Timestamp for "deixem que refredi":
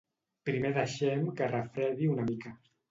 0.79-2.13